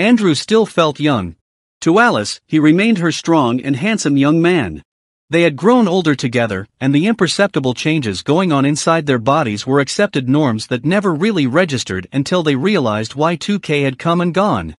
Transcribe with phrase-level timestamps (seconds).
[0.00, 1.34] Andrew still felt young.
[1.80, 4.84] To Alice, he remained her strong and handsome young man.
[5.28, 9.80] They had grown older together, and the imperceptible changes going on inside their bodies were
[9.80, 14.76] accepted norms that never really registered until they realized Y2K had come and gone.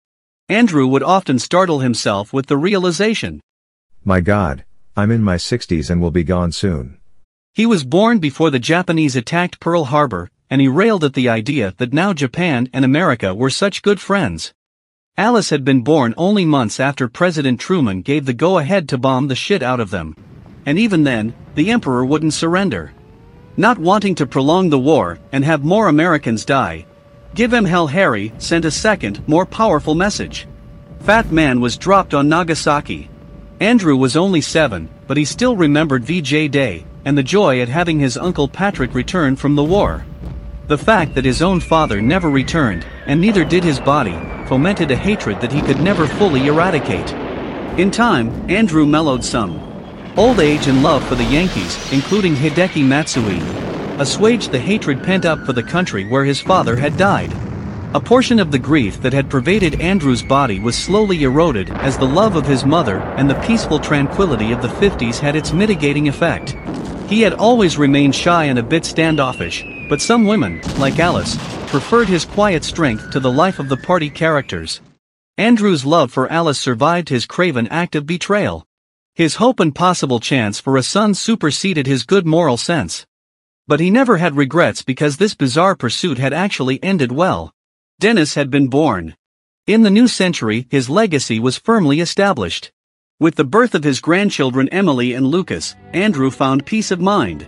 [0.48, 3.40] Andrew would often startle himself with the realization.
[4.04, 4.64] My god,
[4.96, 6.98] I'm in my 60s and will be gone soon.
[7.54, 11.74] He was born before the Japanese attacked Pearl Harbor, and he railed at the idea
[11.78, 14.54] that now Japan and America were such good friends.
[15.18, 19.34] Alice had been born only months after President Truman gave the go-ahead to bomb the
[19.34, 20.14] shit out of them.
[20.64, 22.92] And even then, the emperor wouldn't surrender.
[23.56, 26.86] Not wanting to prolong the war and have more Americans die,
[27.34, 30.46] Give 'em Hell Harry sent a second, more powerful message.
[31.00, 33.10] Fat Man was dropped on Nagasaki.
[33.58, 37.98] Andrew was only seven, but he still remembered VJ Day, and the joy at having
[37.98, 40.06] his uncle Patrick return from the war.
[40.68, 44.96] The fact that his own father never returned, and neither did his body, fomented a
[44.96, 47.10] hatred that he could never fully eradicate.
[47.78, 49.58] In time, Andrew mellowed some.
[50.16, 53.40] Old age and love for the Yankees, including Hideki Matsui,
[53.98, 57.32] assuaged the hatred pent up for the country where his father had died.
[57.94, 62.04] A portion of the grief that had pervaded Andrew's body was slowly eroded as the
[62.04, 66.54] love of his mother and the peaceful tranquility of the 50s had its mitigating effect.
[67.08, 71.36] He had always remained shy and a bit standoffish, but some women, like Alice,
[71.68, 74.80] preferred his quiet strength to the life of the party characters.
[75.36, 78.66] Andrew's love for Alice survived his craven act of betrayal.
[79.14, 83.06] His hope and possible chance for a son superseded his good moral sense.
[83.66, 87.54] But he never had regrets because this bizarre pursuit had actually ended well.
[88.00, 89.16] Dennis had been born.
[89.66, 92.72] In the new century, his legacy was firmly established.
[93.20, 97.46] With the birth of his grandchildren Emily and Lucas, Andrew found peace of mind.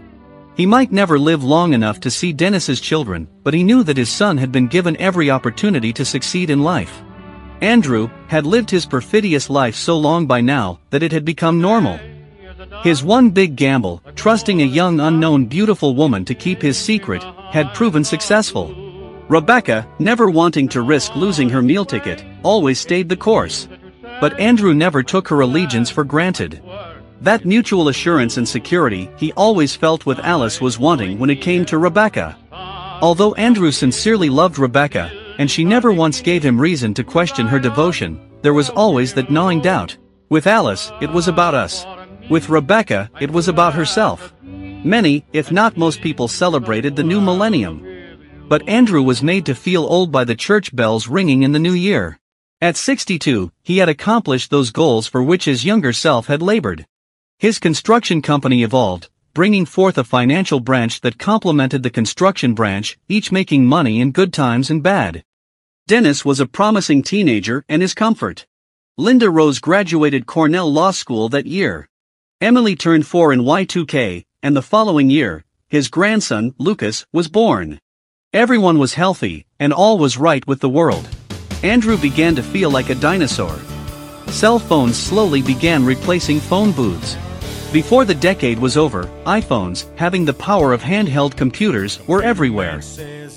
[0.60, 4.10] He might never live long enough to see Dennis's children, but he knew that his
[4.10, 7.00] son had been given every opportunity to succeed in life.
[7.62, 11.98] Andrew had lived his perfidious life so long by now that it had become normal.
[12.82, 17.22] His one big gamble, trusting a young unknown beautiful woman to keep his secret,
[17.52, 18.68] had proven successful.
[19.30, 23.66] Rebecca, never wanting to risk losing her meal ticket, always stayed the course.
[24.20, 26.60] But Andrew never took her allegiance for granted.
[27.20, 31.66] That mutual assurance and security he always felt with Alice was wanting when it came
[31.66, 32.36] to Rebecca.
[32.50, 37.58] Although Andrew sincerely loved Rebecca, and she never once gave him reason to question her
[37.58, 39.98] devotion, there was always that gnawing doubt.
[40.30, 41.84] With Alice, it was about us.
[42.30, 44.32] With Rebecca, it was about herself.
[44.42, 47.84] Many, if not most people celebrated the new millennium.
[48.48, 51.74] But Andrew was made to feel old by the church bells ringing in the new
[51.74, 52.18] year.
[52.62, 56.86] At 62, he had accomplished those goals for which his younger self had labored.
[57.40, 63.32] His construction company evolved, bringing forth a financial branch that complemented the construction branch, each
[63.32, 65.24] making money in good times and bad.
[65.86, 68.44] Dennis was a promising teenager and his comfort.
[68.98, 71.88] Linda Rose graduated Cornell Law School that year.
[72.42, 77.80] Emily turned 4 in Y2K, and the following year, his grandson, Lucas, was born.
[78.34, 81.08] Everyone was healthy, and all was right with the world.
[81.62, 83.58] Andrew began to feel like a dinosaur.
[84.26, 87.16] Cell phones slowly began replacing phone booths.
[87.72, 92.80] Before the decade was over, iPhones, having the power of handheld computers, were everywhere.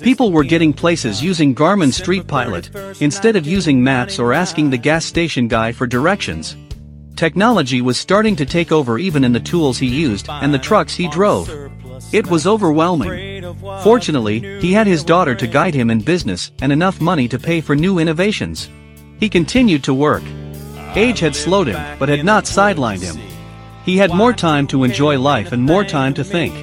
[0.00, 2.68] People were getting places using Garmin Street Pilot,
[3.00, 6.56] instead of using maps or asking the gas station guy for directions.
[7.14, 10.96] Technology was starting to take over even in the tools he used and the trucks
[10.96, 11.48] he drove.
[12.12, 13.54] It was overwhelming.
[13.84, 17.60] Fortunately, he had his daughter to guide him in business and enough money to pay
[17.60, 18.68] for new innovations.
[19.20, 20.24] He continued to work.
[20.96, 23.33] Age had slowed him, but had not sidelined him.
[23.84, 26.54] He had more time to enjoy life and more time to think.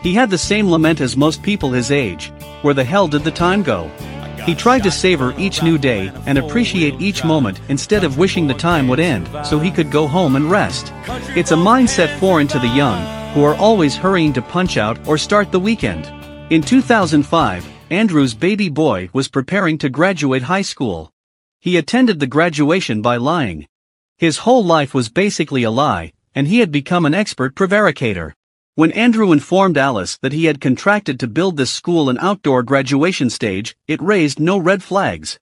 [0.00, 2.32] He had the same lament as most people his age.
[2.62, 3.90] Where the hell did the time go?
[4.46, 8.54] He tried to savor each new day and appreciate each moment instead of wishing the
[8.54, 10.92] time would end so he could go home and rest.
[11.36, 13.00] It's a mindset foreign to the young,
[13.34, 16.06] who are always hurrying to punch out or start the weekend.
[16.52, 21.12] In 2005, Andrew's baby boy was preparing to graduate high school.
[21.58, 23.66] He attended the graduation by lying.
[24.16, 28.34] His whole life was basically a lie, and he had become an expert prevaricator.
[28.74, 33.28] When Andrew informed Alice that he had contracted to build this school an outdoor graduation
[33.28, 35.38] stage, it raised no red flags.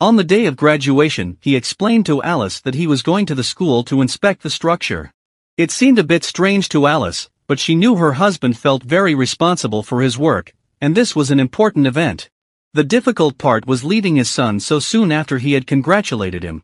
[0.00, 3.42] On the day of graduation, he explained to Alice that he was going to the
[3.42, 5.12] school to inspect the structure.
[5.56, 9.82] It seemed a bit strange to Alice, but she knew her husband felt very responsible
[9.82, 12.28] for his work, and this was an important event.
[12.74, 16.62] The difficult part was leaving his son so soon after he had congratulated him.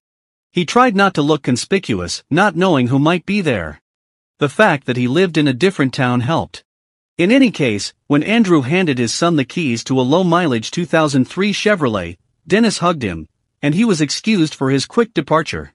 [0.52, 3.80] He tried not to look conspicuous, not knowing who might be there.
[4.38, 6.64] The fact that he lived in a different town helped.
[7.16, 12.16] In any case, when Andrew handed his son the keys to a low-mileage 2003 Chevrolet,
[12.48, 13.28] Dennis hugged him,
[13.62, 15.72] and he was excused for his quick departure.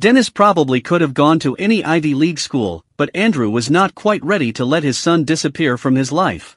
[0.00, 4.24] Dennis probably could have gone to any Ivy League school, but Andrew was not quite
[4.24, 6.55] ready to let his son disappear from his life.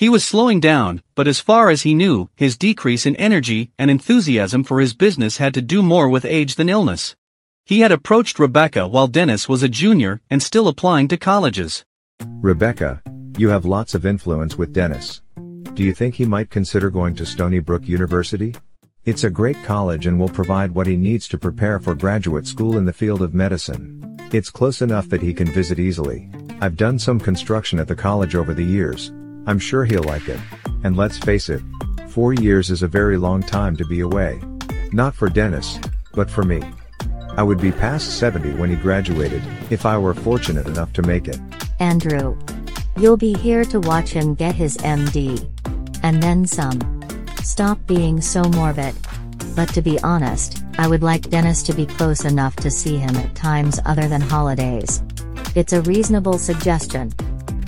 [0.00, 3.90] He was slowing down, but as far as he knew, his decrease in energy and
[3.90, 7.14] enthusiasm for his business had to do more with age than illness.
[7.66, 11.84] He had approached Rebecca while Dennis was a junior and still applying to colleges.
[12.40, 13.02] Rebecca,
[13.36, 15.20] you have lots of influence with Dennis.
[15.74, 18.54] Do you think he might consider going to Stony Brook University?
[19.04, 22.78] It's a great college and will provide what he needs to prepare for graduate school
[22.78, 24.16] in the field of medicine.
[24.32, 26.30] It's close enough that he can visit easily.
[26.62, 29.12] I've done some construction at the college over the years.
[29.46, 30.40] I'm sure he'll like it.
[30.84, 31.62] And let's face it,
[32.08, 34.40] four years is a very long time to be away.
[34.92, 35.78] Not for Dennis,
[36.14, 36.62] but for me.
[37.36, 41.28] I would be past 70 when he graduated, if I were fortunate enough to make
[41.28, 41.38] it.
[41.78, 42.38] Andrew.
[42.96, 45.48] You'll be here to watch him get his MD.
[46.02, 46.80] And then some.
[47.42, 48.94] Stop being so morbid.
[49.54, 53.16] But to be honest, I would like Dennis to be close enough to see him
[53.16, 55.02] at times other than holidays.
[55.54, 57.12] It's a reasonable suggestion.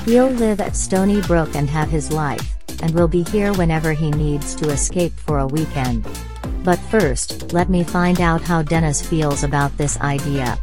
[0.04, 4.10] He'll live at Stony Brook and have his life, and will be here whenever he
[4.10, 6.04] needs to escape for a weekend.
[6.64, 10.58] But first, let me find out how Dennis feels about this idea.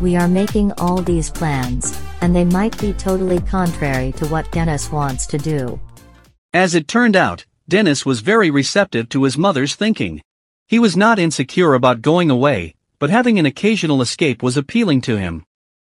[0.00, 4.90] We are making all these plans, and they might be totally contrary to what Dennis
[4.90, 5.78] wants to do.
[6.54, 10.22] As it turned out, Dennis was very receptive to his mother's thinking.
[10.66, 15.18] He was not insecure about going away, but having an occasional escape was appealing to
[15.18, 15.44] him.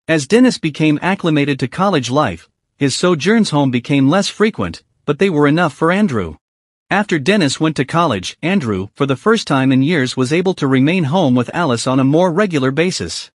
[0.09, 5.28] As Dennis became acclimated to college life, his sojourns home became less frequent, but they
[5.28, 6.36] were enough for Andrew.
[6.90, 10.69] After Dennis went to college, Andrew, for the first time in years, was able to
[10.69, 13.32] remain home with Alice on a more regular basis.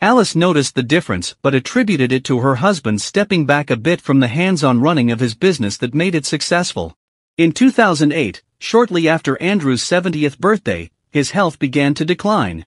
[0.00, 4.18] Alice noticed the difference but attributed it to her husband stepping back a bit from
[4.18, 6.96] the hands-on running of his business that made it successful.
[7.38, 12.64] In 2008, shortly after Andrew's 70th birthday, his health began to decline.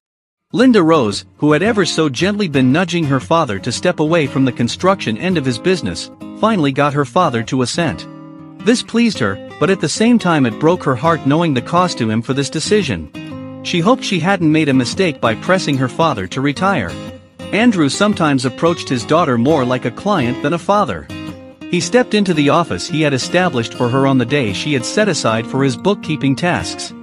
[0.55, 4.45] Linda Rose, who had ever so gently been nudging her father to step away from
[4.45, 8.07] the construction end of his business, finally got her father to assent.
[8.63, 11.97] This pleased her, but at the same time it broke her heart knowing the cost
[11.97, 13.63] to him for this decision.
[13.63, 16.91] She hoped she hadn't made a mistake by pressing her father to retire.
[17.39, 21.07] Andrew sometimes approached his daughter more like a client than a father.
[21.71, 24.85] He stepped into the office he had established for her on the day she had
[24.85, 26.94] set aside for his bookkeeping tasks.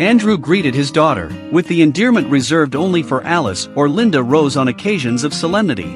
[0.00, 4.68] Andrew greeted his daughter, with the endearment reserved only for Alice or Linda Rose on
[4.68, 5.94] occasions of solemnity.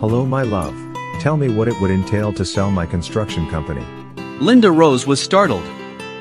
[0.00, 0.74] Hello my love.
[1.20, 3.84] Tell me what it would entail to sell my construction company.
[4.40, 5.64] Linda Rose was startled.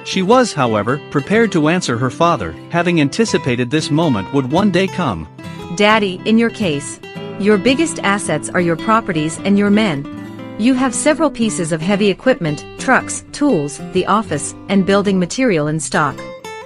[0.03, 4.87] She was, however, prepared to answer her father, having anticipated this moment would one day
[4.87, 5.25] come.
[5.77, 6.99] Daddy, in your case,
[7.39, 10.03] your biggest assets are your properties and your men.
[10.59, 15.79] You have several pieces of heavy equipment, trucks, tools, the office, and building material in
[15.79, 16.19] stock.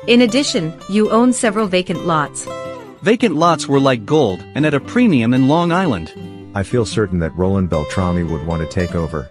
[0.07, 2.47] In addition, you own several vacant lots.
[3.01, 6.13] Vacant lots were like gold and at a premium in Long Island.
[6.53, 9.27] I feel certain that Roland Beltrami would want to take over.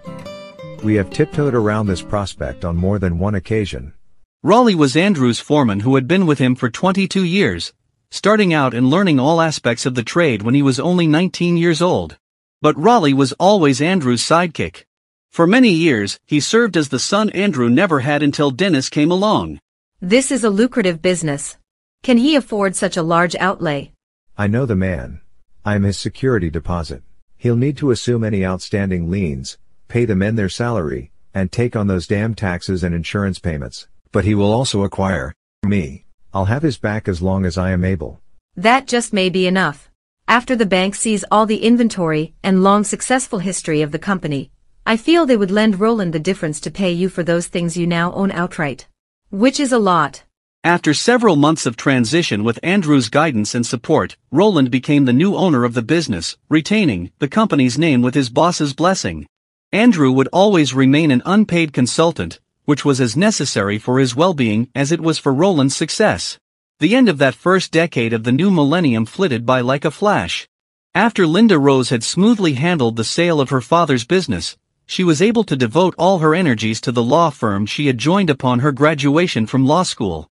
[0.83, 3.95] We have tiptoed around this prospect on more than one occasion.
[4.43, 7.73] Raleigh was Andrew's foreman who had been with him for 22 years,
[8.11, 11.81] starting out and learning all aspects of the trade when he was only 19 years
[11.81, 12.19] old.
[12.61, 14.87] But Raleigh was always Andrew's sidekick.
[15.31, 19.61] For many years, he served as the son Andrew never had until Dennis came along.
[20.07, 21.57] This is a lucrative business.
[22.03, 23.93] Can he afford such a large outlay?
[24.37, 25.23] I know the man.
[25.65, 27.03] I am his security deposit.
[27.39, 29.57] He'll need to assume any outstanding liens,
[29.89, 33.89] pay the men their salary, and take on those damn taxes and insurance payments.
[34.13, 35.33] But he will also acquire
[35.65, 36.05] me.
[36.35, 38.21] I'll have his back as long as I am able.
[38.57, 39.89] That just may be enough.
[40.29, 44.51] After the bank sees all the inventory and long successful history of the company,
[44.85, 47.87] I feel they would lend Roland the difference to pay you for those things you
[47.87, 48.87] now own outright.
[49.35, 50.23] Which is a lot.
[50.63, 55.65] After several months of transition with Andrew's guidance and support, Roland became the new owner
[55.65, 59.27] of the business, retaining the company's name with his boss's blessing.
[59.73, 64.93] Andrew would always remain an unpaid consultant, which was as necessary for his well-being as
[64.93, 66.39] it was for Roland's success.
[66.79, 70.47] The end of that first decade of the new millennium flitted by like a flash.
[70.95, 75.45] After Linda Rose had smoothly handled the sale of her father's business, she was able
[75.45, 79.47] to devote all her energies to the law firm she had joined upon her graduation
[79.47, 80.31] from law school.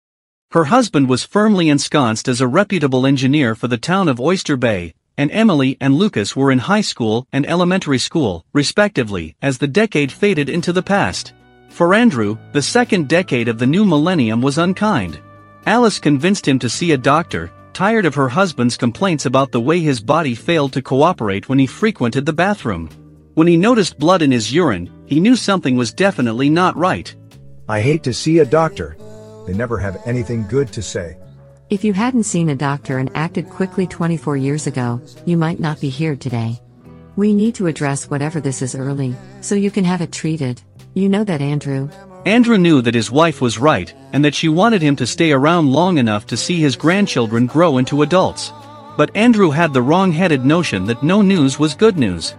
[0.52, 4.94] Her husband was firmly ensconced as a reputable engineer for the town of Oyster Bay,
[5.16, 10.12] and Emily and Lucas were in high school and elementary school, respectively, as the decade
[10.12, 11.32] faded into the past.
[11.68, 15.18] For Andrew, the second decade of the new millennium was unkind.
[15.64, 19.80] Alice convinced him to see a doctor, tired of her husband's complaints about the way
[19.80, 22.90] his body failed to cooperate when he frequented the bathroom.
[23.34, 27.14] When he noticed blood in his urine, he knew something was definitely not right.
[27.66, 28.94] I hate to see a doctor.
[29.46, 31.16] They never have anything good to say.
[31.70, 35.80] If you hadn't seen a doctor and acted quickly 24 years ago, you might not
[35.80, 36.60] be here today.
[37.16, 40.60] We need to address whatever this is early, so you can have it treated.
[40.92, 41.88] You know that, Andrew.
[42.26, 45.72] Andrew knew that his wife was right, and that she wanted him to stay around
[45.72, 48.52] long enough to see his grandchildren grow into adults.
[48.98, 52.34] But Andrew had the wrong-headed notion that no news was good news.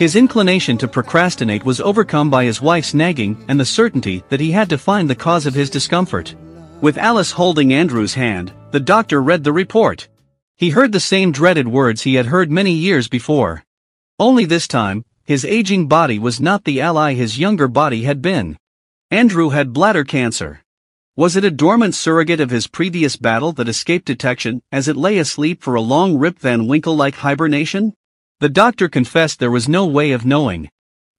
[0.00, 4.50] His inclination to procrastinate was overcome by his wife's nagging and the certainty that he
[4.50, 6.34] had to find the cause of his discomfort.
[6.80, 10.08] With Alice holding Andrew's hand, the doctor read the report.
[10.56, 13.62] He heard the same dreaded words he had heard many years before.
[14.18, 18.56] Only this time, his aging body was not the ally his younger body had been.
[19.10, 20.62] Andrew had bladder cancer.
[21.14, 25.18] Was it a dormant surrogate of his previous battle that escaped detection as it lay
[25.18, 27.92] asleep for a long Rip Van Winkle-like hibernation?
[28.40, 30.70] The doctor confessed there was no way of knowing.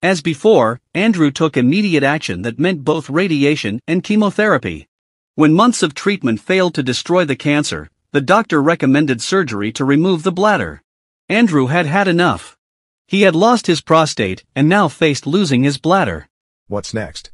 [0.02, 4.88] As before, Andrew took immediate action that meant both radiation and chemotherapy.
[5.36, 10.24] When months of treatment failed to destroy the cancer, the doctor recommended surgery to remove
[10.24, 10.82] the bladder.
[11.28, 12.58] Andrew had had enough.
[13.06, 16.26] He had lost his prostate and now faced losing his bladder.
[16.66, 17.30] What's next?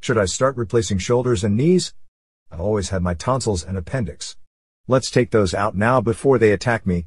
[0.00, 1.94] Should I start replacing shoulders and knees?
[2.50, 4.36] I've always had my tonsils and appendix.
[4.88, 7.06] Let's take those out now before they attack me.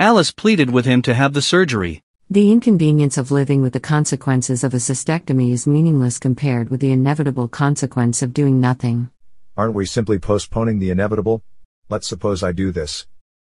[0.00, 2.02] Alice pleaded with him to have the surgery.
[2.28, 6.90] The inconvenience of living with the consequences of a cystectomy is meaningless compared with the
[6.90, 9.10] inevitable consequence of doing nothing.
[9.56, 11.44] Aren't we simply postponing the inevitable?
[11.88, 13.06] Let's suppose I do this.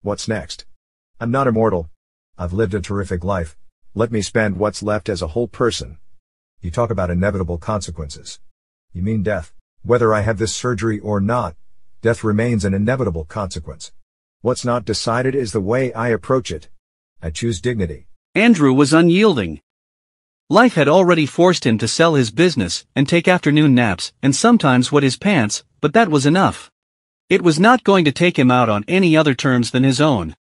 [0.02, 0.66] What's next?
[1.19, 1.88] I'm not immortal.
[2.37, 3.57] I've lived a terrific life.
[3.95, 5.97] Let me spend what's left as a whole person.
[6.61, 8.40] You talk about inevitable consequences.
[8.93, 9.55] You mean death.
[9.83, 11.57] Whether I have this surgery or not,
[12.02, 13.90] death remains an inevitable consequence.
[14.47, 16.69] What's not decided is the way I approach it.
[17.21, 18.07] I choose dignity.
[18.37, 19.61] Andrew was unyielding.
[20.49, 24.93] Life had already forced him to sell his business and take afternoon naps and sometimes
[24.93, 26.71] wet his pants, but that was enough.
[27.29, 30.37] It was not going to take him out on any other terms than his own.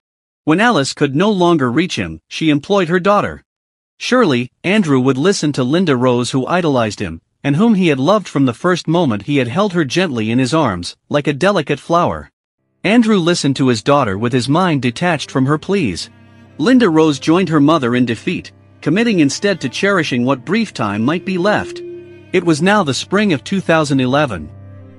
[0.43, 3.45] When Alice could no longer reach him, she employed her daughter.
[4.01, 8.27] Surely, Andrew would listen to Linda Rose who idolized him, and whom he had loved
[8.27, 11.79] from the first moment he had held her gently in his arms, like a delicate
[11.79, 12.32] flower.
[12.85, 16.11] Andrew listened to his daughter with his mind detached from her pleas.
[16.59, 21.25] Linda Rose joined her mother in defeat, committing instead to cherishing what brief time might
[21.25, 21.81] be left.
[22.33, 24.51] It was now the spring of 2011.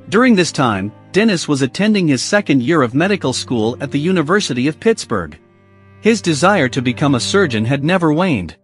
[0.07, 4.69] During this time, Dennis was attending his second year of medical school at the University
[4.69, 5.37] of Pittsburgh.
[5.99, 8.55] His desire to become a surgeon had never waned.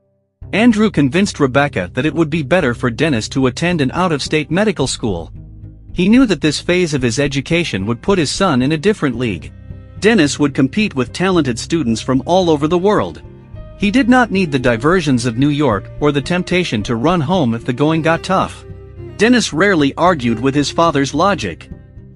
[0.53, 4.87] Andrew convinced Rebecca that it would be better for Dennis to attend an out-of-state medical
[4.87, 5.33] school.
[5.93, 9.17] He knew that this phase of his education would put his son in a different
[9.17, 9.51] league.
[9.99, 13.21] Dennis would compete with talented students from all over the world.
[13.77, 17.53] He did not need the diversions of New York or the temptation to run home
[17.53, 18.65] if the going got tough.
[19.17, 21.69] Dennis rarely argued with his father's logic.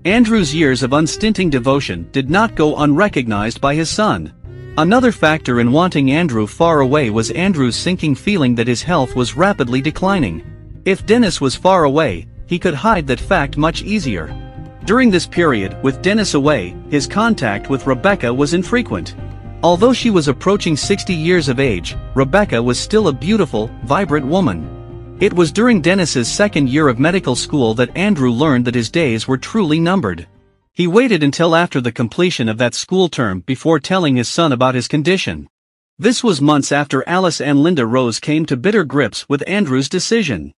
[0.05, 4.33] Andrew's years of unstinting devotion did not go unrecognized by his son.
[4.77, 9.37] Another factor in wanting Andrew far away was Andrew's sinking feeling that his health was
[9.37, 10.43] rapidly declining.
[10.83, 14.27] If Dennis was far away, he could hide that fact much easier.
[14.85, 19.15] During this period, with Dennis away, his contact with Rebecca was infrequent.
[19.63, 25.17] Although she was approaching 60 years of age, Rebecca was still a beautiful, vibrant woman.
[25.19, 29.27] It was during Dennis's second year of medical school that Andrew learned that his days
[29.27, 30.27] were truly numbered.
[30.73, 34.75] He waited until after the completion of that school term before telling his son about
[34.75, 35.49] his condition.
[35.97, 40.53] This was months after Alice and Linda Rose came to bitter grips with Andrew's decision.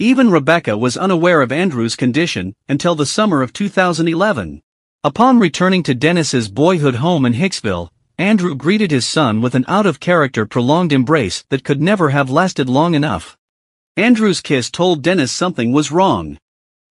[0.00, 4.62] Even Rebecca was unaware of Andrew's condition until the summer of 2011.
[5.02, 10.46] Upon returning to Dennis's boyhood home in Hicksville, Andrew greeted his son with an out-of-character
[10.46, 13.36] prolonged embrace that could never have lasted long enough.
[13.96, 16.38] Andrew's kiss told Dennis something was wrong.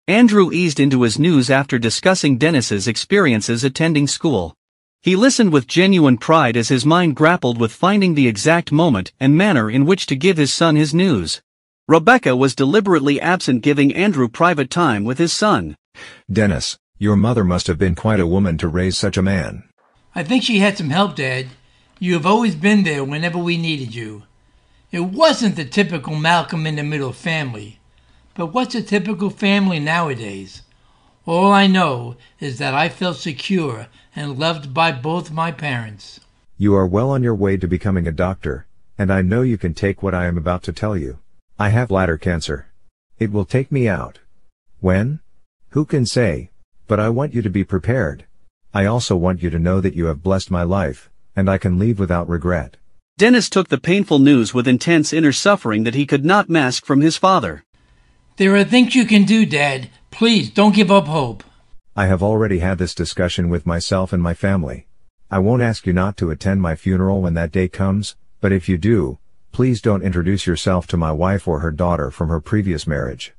[0.09, 4.53] Andrew eased into his news after discussing Dennis's experiences attending school.
[5.01, 9.37] He listened with genuine pride as his mind grappled with finding the exact moment and
[9.37, 11.41] manner in which to give his son his news.
[11.89, 15.77] Rebecca was deliberately absent giving Andrew private time with his son.
[16.29, 19.63] Dennis, your mother must have been quite a woman to raise such a man.
[20.13, 21.47] I think she had some help, Dad.
[22.01, 24.25] You have always been there whenever we needed you.
[24.91, 27.79] It wasn't the typical Malcolm in the Middle family.
[28.35, 30.63] But what's a typical family nowadays?
[31.25, 36.19] All I know is that I felt secure and loved by both my parents.
[36.59, 38.67] You are well on your way to becoming a doctor,
[38.99, 41.21] and I know you can take what I am about to tell you.
[41.59, 42.67] I have bladder cancer.
[43.19, 44.19] It will take me out.
[44.81, 45.21] When?
[45.71, 46.51] Who can say?
[46.87, 48.27] But I want you to be prepared.
[48.75, 51.79] I also want you to know that you have blessed my life, and I can
[51.79, 52.77] leave without regret.
[53.17, 57.01] Dennis took the painful news with intense inner suffering that he could not mask from
[57.01, 57.65] his father.
[58.37, 59.89] There are things you can do, Dad.
[60.11, 61.43] Please don't give up hope.
[61.97, 64.89] I have already had this discussion with myself and my family.
[65.31, 68.69] I won't ask you not to attend my funeral when that day comes, but if
[68.69, 69.19] you do,
[69.57, 73.33] please don't introduce yourself to my wife or her daughter from her previous marriage.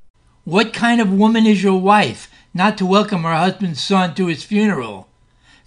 [0.45, 4.43] What kind of woman is your wife not to welcome her husband's son to his
[4.43, 5.09] funeral?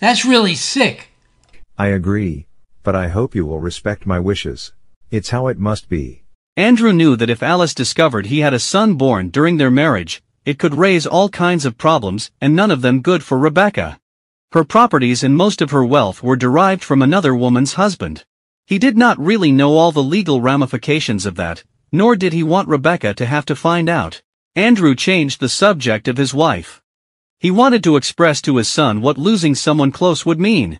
[0.00, 1.11] That's really sick.
[1.78, 2.49] I agree,
[2.83, 4.73] but I hope you will respect my wishes.
[5.12, 6.25] It's how it must be.
[6.57, 10.59] Andrew knew that if Alice discovered he had a son born during their marriage, it
[10.59, 14.00] could raise all kinds of problems and none of them good for Rebecca.
[14.50, 18.25] Her properties and most of her wealth were derived from another woman's husband.
[18.70, 22.68] He did not really know all the legal ramifications of that, nor did he want
[22.68, 24.22] Rebecca to have to find out.
[24.54, 26.80] Andrew changed the subject of his wife.
[27.40, 30.78] He wanted to express to his son what losing someone close would mean.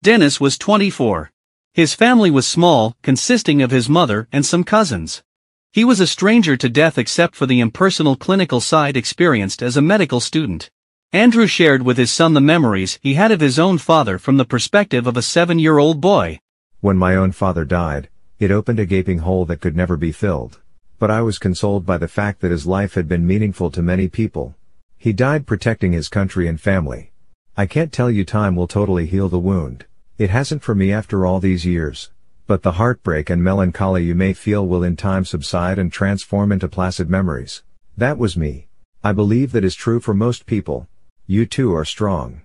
[0.00, 1.32] Dennis was 24.
[1.72, 5.24] His family was small, consisting of his mother and some cousins.
[5.72, 9.82] He was a stranger to death except for the impersonal clinical side experienced as a
[9.82, 10.70] medical student.
[11.12, 14.44] Andrew shared with his son the memories he had of his own father from the
[14.44, 16.38] perspective of a seven-year-old boy.
[16.84, 20.60] When my own father died, it opened a gaping hole that could never be filled.
[20.98, 24.06] But I was consoled by the fact that his life had been meaningful to many
[24.06, 24.54] people.
[24.98, 27.10] He died protecting his country and family.
[27.56, 29.86] I can't tell you time will totally heal the wound.
[30.18, 32.10] It hasn't for me after all these years.
[32.46, 36.68] But the heartbreak and melancholy you may feel will in time subside and transform into
[36.68, 37.62] placid memories.
[37.96, 38.66] That was me.
[39.02, 40.86] I believe that is true for most people.
[41.26, 42.42] You too are strong.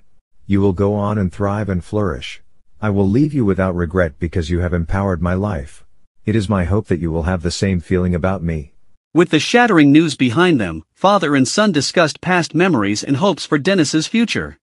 [0.48, 2.42] You will go on and thrive and flourish.
[2.82, 5.84] I will leave you without regret because you have empowered my life.
[6.26, 8.72] It is my hope that you will have the same feeling about me.
[9.14, 13.58] With the shattering news behind them, father and son discussed past memories and hopes for
[13.58, 14.58] Dennis's future.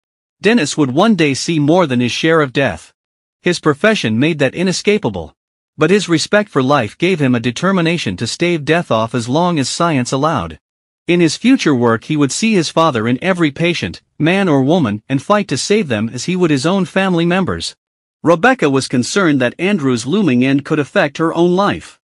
[0.42, 2.92] Dennis would one day see more than his share of death.
[3.40, 5.34] His profession made that inescapable.
[5.78, 9.58] But his respect for life gave him a determination to stave death off as long
[9.58, 10.58] as science allowed.
[11.06, 15.02] In his future work he would see his father in every patient, man or woman,
[15.08, 17.74] and fight to save them as he would his own family members.
[18.24, 21.98] Rebecca was concerned that Andrew's looming end could affect her own life.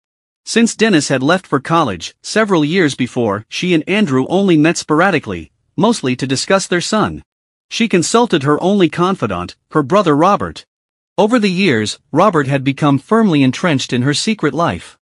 [0.46, 5.52] Since Dennis had left for college, several years before, she and Andrew only met sporadically,
[5.76, 7.22] mostly to discuss their son.
[7.70, 10.66] She consulted her only confidant, her brother Robert.
[11.18, 14.98] Over the years, Robert had become firmly entrenched in her secret life.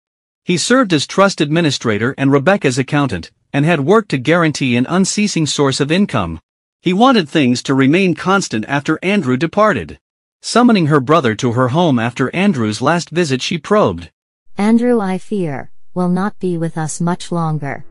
[0.44, 5.44] He served as trust administrator and Rebecca's accountant, and had worked to guarantee an unceasing
[5.44, 6.40] source of income.
[6.80, 9.98] He wanted things to remain constant after Andrew departed.
[10.44, 14.10] Summoning her brother to her home after Andrew's last visit she probed.
[14.58, 17.84] Andrew I fear, will not be with us much longer.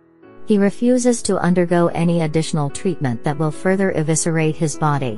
[0.47, 5.17] He refuses to undergo any additional treatment that will further eviscerate his body.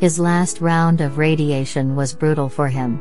[0.00, 3.00] His last round of radiation was brutal for him.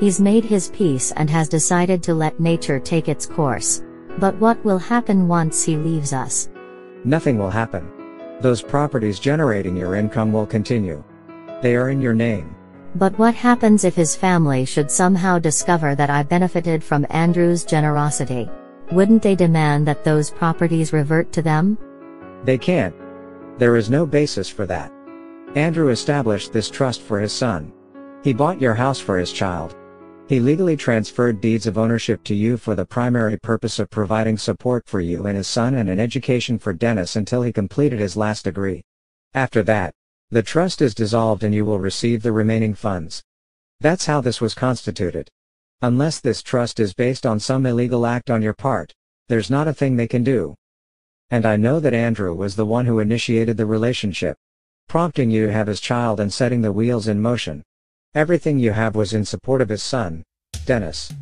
[0.00, 3.84] He's made his peace and has decided to let nature take its course.
[4.18, 6.48] But what will happen once he leaves us?
[7.04, 7.88] Nothing will happen.
[8.40, 11.04] Those properties generating your income will continue.
[11.62, 12.56] They are in your name.
[12.94, 18.50] But what happens if his family should somehow discover that I benefited from Andrew's generosity?
[18.90, 21.78] Wouldn't they demand that those properties revert to them?
[22.44, 22.94] They can't.
[23.58, 24.92] There is no basis for that.
[25.54, 27.72] Andrew established this trust for his son.
[28.22, 29.74] He bought your house for his child.
[30.28, 34.86] He legally transferred deeds of ownership to you for the primary purpose of providing support
[34.86, 38.44] for you and his son and an education for Dennis until he completed his last
[38.44, 38.82] degree.
[39.34, 39.94] After that,
[40.32, 43.22] the trust is dissolved and you will receive the remaining funds.
[43.80, 45.28] That's how this was constituted.
[45.82, 48.94] Unless this trust is based on some illegal act on your part,
[49.28, 50.54] there's not a thing they can do.
[51.30, 54.38] And I know that Andrew was the one who initiated the relationship,
[54.88, 57.62] prompting you to have his child and setting the wheels in motion.
[58.14, 60.22] Everything you have was in support of his son,
[60.64, 61.12] Dennis.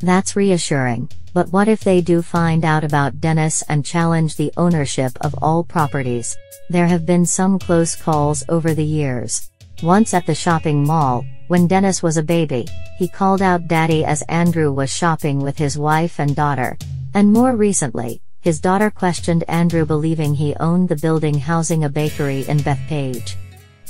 [0.00, 5.10] That's reassuring, but what if they do find out about Dennis and challenge the ownership
[5.22, 6.36] of all properties?
[6.70, 9.50] There have been some close calls over the years.
[9.82, 14.22] Once at the shopping mall, when Dennis was a baby, he called out daddy as
[14.22, 16.78] Andrew was shopping with his wife and daughter.
[17.14, 22.46] And more recently, his daughter questioned Andrew believing he owned the building housing a bakery
[22.46, 23.34] in Bethpage.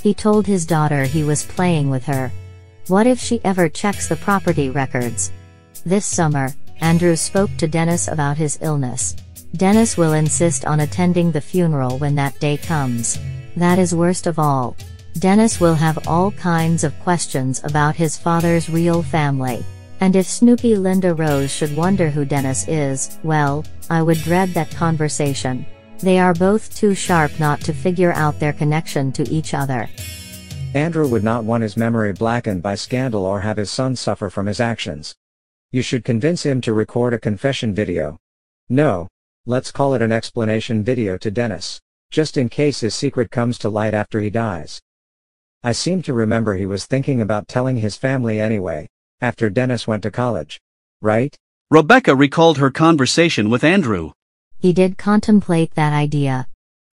[0.03, 2.33] He told his daughter he was playing with her.
[2.87, 5.33] What if she ever checks the property records?
[5.85, 9.17] This summer, Andrew spoke to Dennis about his illness.
[9.57, 13.19] Dennis will insist on attending the funeral when that day comes.
[13.57, 14.77] That is worst of all.
[15.19, 19.65] Dennis will have all kinds of questions about his father's real family.
[20.01, 24.71] And if Snoopy Linda Rose should wonder who Dennis is, well, I would dread that
[24.71, 25.67] conversation.
[26.01, 29.89] They are both too sharp not to figure out their connection to each other.
[30.75, 34.47] Andrew would not want his memory blackened by scandal or have his son suffer from
[34.47, 35.17] his actions.
[35.71, 38.19] You should convince him to record a confession video.
[38.69, 39.09] No.
[39.45, 41.81] Let's call it an explanation video to Dennis.
[42.11, 44.81] just in case his secret comes to light after he dies.
[45.63, 48.89] I seem to remember he was thinking about telling his family anyway,
[49.21, 50.59] after Dennis went to college.
[51.03, 51.37] Right?
[51.71, 54.13] Rebecca recalled her conversation with Andrew.
[54.59, 56.49] He did contemplate that idea.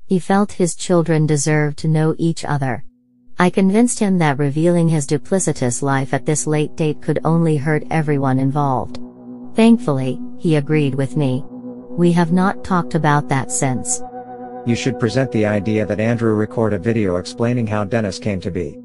[0.05, 2.83] He felt his children deserved to know each other.
[3.37, 7.83] I convinced him that revealing his duplicitous life at this late date could only hurt
[7.91, 8.97] everyone involved.
[9.55, 11.43] Thankfully, he agreed with me.
[11.89, 14.01] We have not talked about that since.
[14.65, 18.51] You should present the idea that Andrew record a video explaining how Dennis came to
[18.51, 18.79] be.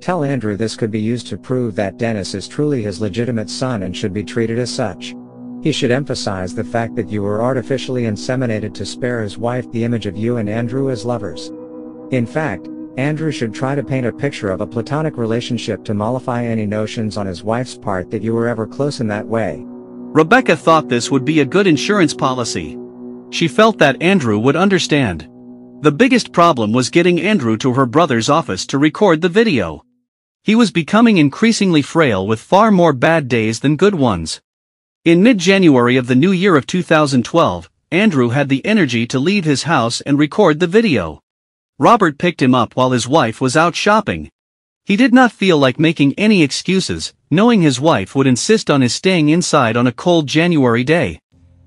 [0.00, 3.84] Tell Andrew this could be used to prove that Dennis is truly his legitimate son
[3.84, 5.14] and should be treated as such.
[5.62, 9.84] He should emphasize the fact that you were artificially inseminated to spare his wife the
[9.84, 11.52] image of you and Andrew as lovers.
[12.10, 16.44] In fact, Andrew should try to paint a picture of a platonic relationship to mollify
[16.44, 19.62] any notions on his wife's part that you were ever close in that way.
[19.64, 22.76] Rebecca thought this would be a good insurance policy.
[23.30, 25.28] She felt that Andrew would understand.
[25.82, 29.84] The biggest problem was getting Andrew to her brother's office to record the video.
[30.42, 34.40] He was becoming increasingly frail with far more bad days than good ones.
[35.04, 39.62] In mid-January of the new year of 2012, Andrew had the energy to leave his
[39.62, 41.20] house and record the video.
[41.80, 44.28] Robert picked him up while his wife was out shopping.
[44.84, 48.92] He did not feel like making any excuses, knowing his wife would insist on his
[48.92, 51.20] staying inside on a cold January day.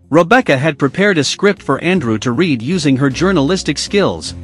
[0.10, 4.36] Rebecca had prepared a script for Andrew to read using her journalistic skills.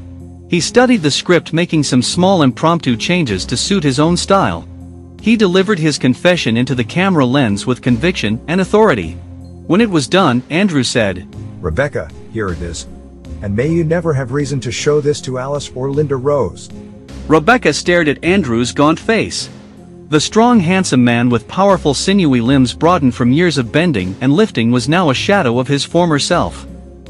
[0.49, 4.65] He studied the script making some small impromptu changes to suit his own style.
[5.21, 9.15] He delivered his confession into the camera lens with conviction and authority.
[9.67, 11.27] When it was done, Andrew said,
[11.59, 12.87] Rebecca, here it is.
[13.41, 16.69] And may you never have reason to show this to Alice or Linda Rose.
[17.27, 19.49] Rebecca stared at Andrew's gaunt face.
[20.09, 24.71] The strong handsome man with powerful sinewy limbs broadened from years of bending and lifting
[24.71, 26.65] was now a shadow of his former self.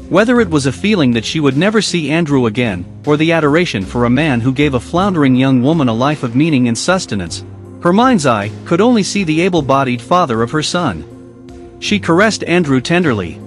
[0.08, 3.84] Whether it was a feeling that she would never see Andrew again, or the adoration
[3.84, 7.44] for a man who gave a floundering young woman a life of meaning and sustenance,
[7.82, 11.76] her mind's eye could only see the able-bodied father of her son.
[11.78, 13.38] She caressed Andrew tenderly.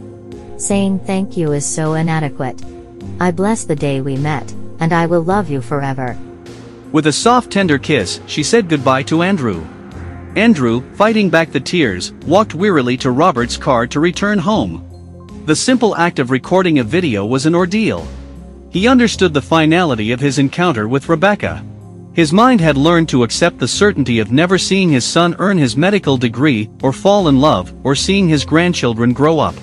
[0.61, 2.61] Saying thank you is so inadequate.
[3.19, 6.15] I bless the day we met, and I will love you forever.
[6.91, 9.65] With a soft tender kiss, she said goodbye to Andrew.
[10.35, 14.85] Andrew, fighting back the tears, walked wearily to Robert's car to return home.
[15.47, 18.07] The simple act of recording a video was an ordeal.
[18.69, 21.65] He understood the finality of his encounter with Rebecca.
[22.13, 25.75] His mind had learned to accept the certainty of never seeing his son earn his
[25.75, 29.55] medical degree, or fall in love, or seeing his grandchildren grow up.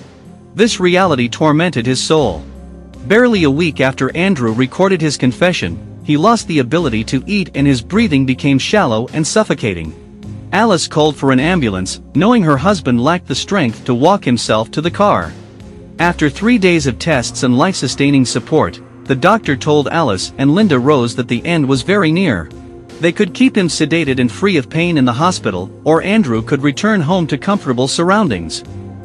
[0.59, 2.43] This reality tormented his soul.
[3.07, 7.65] Barely a week after Andrew recorded his confession, he lost the ability to eat and
[7.65, 9.95] his breathing became shallow and suffocating.
[10.51, 14.81] Alice called for an ambulance, knowing her husband lacked the strength to walk himself to
[14.81, 15.31] the car.
[15.97, 21.15] After three days of tests and life-sustaining support, the doctor told Alice and Linda Rose
[21.15, 22.49] that the end was very near.
[22.99, 26.63] They could keep him sedated and free of pain in the hospital, or Andrew could
[26.63, 28.61] return home to comfortable surroundings.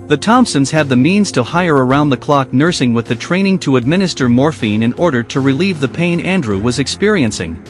[0.06, 4.82] The Thompsons had the means to hire around-the-clock nursing with the training to administer morphine
[4.82, 7.64] in order to relieve the pain Andrew was experiencing.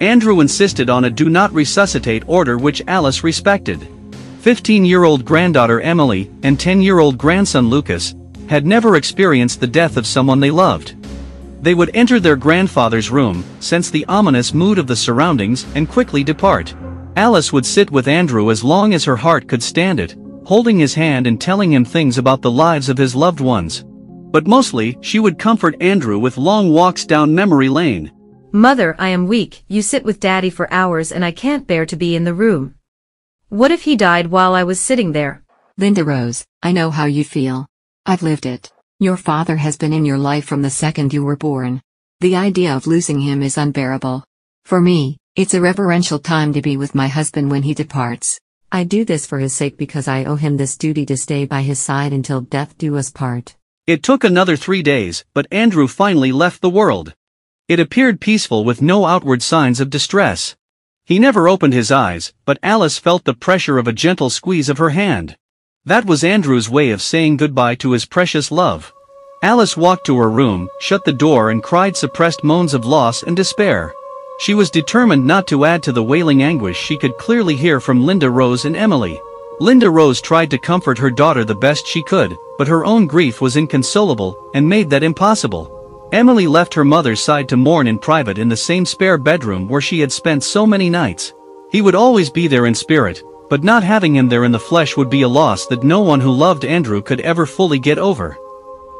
[0.00, 3.80] Andrew insisted on a do not resuscitate order which Alice respected.
[4.42, 8.14] 15-year-old granddaughter Emily and 10-year-old grandson Lucas
[8.48, 10.94] had never experienced the death of someone they loved.
[11.60, 16.22] They would enter their grandfather's room, sense the ominous mood of the surroundings, and quickly
[16.22, 16.72] depart.
[17.16, 20.94] Alice would sit with Andrew as long as her heart could stand it, holding his
[20.94, 23.84] hand and telling him things about the lives of his loved ones.
[24.32, 28.12] But mostly, she would comfort Andrew with long walks down memory lane.
[28.52, 31.96] Mother, I am weak, you sit with daddy for hours and I can't bear to
[31.96, 32.74] be in the room.
[33.48, 35.42] What if he died while I was sitting there?
[35.76, 37.66] Linda Rose, I know how you feel.
[38.06, 38.72] I've lived it.
[38.98, 41.80] Your father has been in your life from the second you were born.
[42.20, 44.24] The idea of losing him is unbearable.
[44.64, 48.38] For me, it's a reverential time to be with my husband when he departs.
[48.72, 51.62] I do this for his sake because I owe him this duty to stay by
[51.62, 53.56] his side until death do us part.
[53.88, 57.14] It took another three days, but Andrew finally left the world.
[57.66, 60.54] It appeared peaceful with no outward signs of distress.
[61.04, 64.78] He never opened his eyes, but Alice felt the pressure of a gentle squeeze of
[64.78, 65.36] her hand.
[65.84, 68.92] That was Andrew's way of saying goodbye to his precious love.
[69.42, 73.34] Alice walked to her room, shut the door and cried suppressed moans of loss and
[73.34, 73.92] despair.
[74.40, 78.06] She was determined not to add to the wailing anguish she could clearly hear from
[78.06, 79.20] Linda Rose and Emily.
[79.60, 83.42] Linda Rose tried to comfort her daughter the best she could, but her own grief
[83.42, 86.08] was inconsolable, and made that impossible.
[86.12, 89.82] Emily left her mother's side to mourn in private in the same spare bedroom where
[89.82, 91.34] she had spent so many nights.
[91.70, 94.96] He would always be there in spirit, but not having him there in the flesh
[94.96, 98.38] would be a loss that no one who loved Andrew could ever fully get over.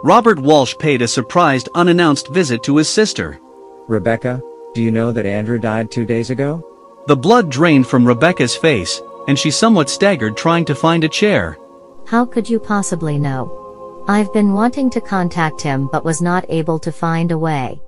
[0.05, 3.41] Robert Walsh paid a surprised unannounced visit to his sister.
[3.89, 4.43] Rebecca,
[4.75, 6.65] do you know that Andrew died two days ago?
[7.07, 11.59] The blood drained from Rebecca's face, and she somewhat staggered trying to find a chair.
[12.07, 14.05] How could you possibly know?
[14.09, 17.81] I've been wanting to contact him but was not able to find a way.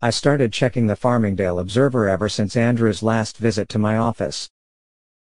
[0.00, 4.50] I started checking the Farmingdale Observer ever since Andrew's last visit to my office.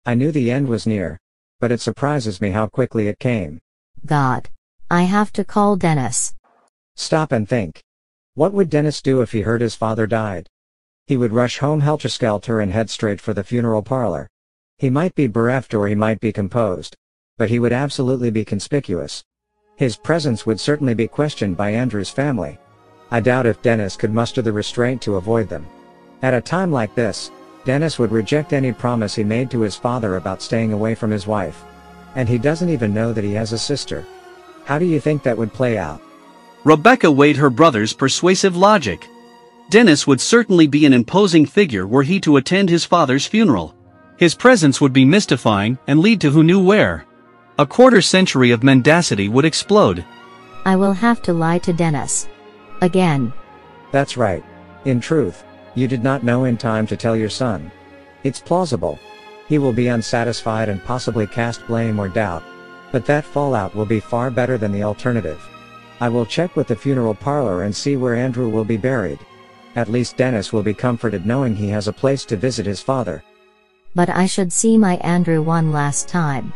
[0.06, 1.20] I knew the end was near,
[1.60, 3.60] but it surprises me how quickly it came.
[4.06, 4.50] God.
[4.90, 6.34] I have to call Dennis.
[6.96, 7.82] Stop and think.
[8.34, 10.50] What would Dennis do if he heard his father died?
[11.12, 14.30] He would rush home helter-skelter and head straight for the funeral parlor.
[14.78, 16.96] He might be bereft or he might be composed.
[17.38, 19.22] But he would absolutely be conspicuous.
[19.76, 22.58] His presence would certainly be questioned by Andrew's family.
[23.12, 25.68] I doubt if Dennis could muster the restraint to avoid them.
[26.22, 27.30] At a time like this,
[27.66, 31.28] Dennis would reject any promise he made to his father about staying away from his
[31.28, 31.62] wife.
[32.16, 34.06] And he doesn't even know that he has a sister.
[34.64, 36.02] How do you think that would play out?
[36.64, 39.10] Rebecca weighed her brother's persuasive logic.
[39.72, 43.74] Dennis would certainly be an imposing figure were he to attend his father's funeral.
[44.18, 47.06] His presence would be mystifying and lead to who knew where.
[47.58, 50.04] A quarter century of mendacity would explode.
[50.66, 52.28] I will have to lie to Dennis.
[52.82, 53.32] Again.
[53.94, 54.44] That's right.
[54.84, 57.72] In truth, you did not know in time to tell your son.
[58.26, 59.00] It's plausible.
[59.48, 62.44] He will be unsatisfied and possibly cast blame or doubt.
[62.92, 65.42] But that fallout will be far better than the alternative.
[66.02, 69.20] I will check with the funeral parlor and see where Andrew will be buried.
[69.76, 73.24] At least Dennis will be comforted knowing he has a place to visit his father.
[73.96, 76.54] But I should see my Andrew one last time.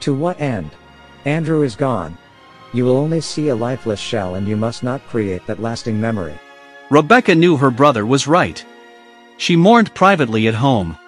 [0.00, 0.70] To what end?
[1.24, 2.16] Andrew is gone.
[2.72, 6.38] You will only see a lifeless shell and you must not create that lasting memory.
[6.90, 8.64] Rebecca knew her brother was right.
[9.36, 10.98] She mourned privately at home.